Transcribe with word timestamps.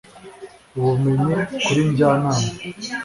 Ubumenyi 0.77 1.33
kuri 1.63 1.81
Njyanama 1.89 2.47